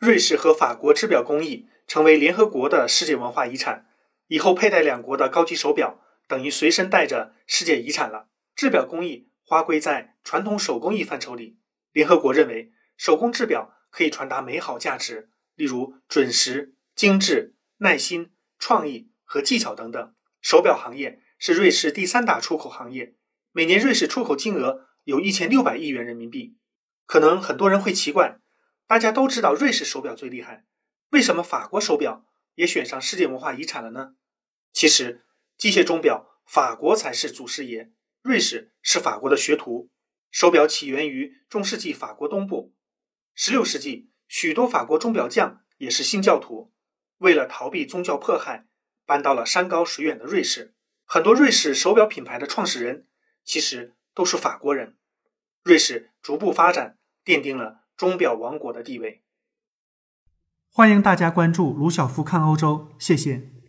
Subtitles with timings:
[0.00, 3.86] 瑞士和法国制表工艺成为联合国的世界文化遗产，
[4.28, 8.30] 以后佩戴两国的高级手表等于随身带着世界遗产了。
[8.56, 11.58] 制表工艺划归在传统手工艺范畴里。
[11.92, 20.14] 联合国认为，手工制表可以传达美好价值，例如准时、精致、耐心、创意和技巧等等。
[20.40, 23.16] 手表行业是瑞士第三大出口行业，
[23.52, 26.56] 每年瑞士出口金额有一千六百亿元人民币。
[27.04, 28.39] 可能很多人会奇怪。
[28.90, 30.64] 大家都知道瑞士手表最厉害，
[31.10, 32.26] 为什么法国手表
[32.56, 34.16] 也选上世界文化遗产了呢？
[34.72, 35.24] 其实，
[35.56, 39.92] 机械钟表法国才是祖师爷，瑞士是法国的学徒。
[40.32, 42.74] 手表起源于中世纪法国东部
[43.36, 46.72] ，16世纪许多法国钟表匠也是新教徒，
[47.18, 48.66] 为了逃避宗教迫害，
[49.06, 50.74] 搬到了山高水远的瑞士。
[51.04, 53.06] 很多瑞士手表品牌的创始人
[53.44, 54.96] 其实都是法国人。
[55.62, 57.84] 瑞士逐步发展，奠定了。
[58.00, 59.20] 钟表王国的地位。
[60.72, 63.59] 欢迎大家关注卢晓夫看欧洲，谢谢。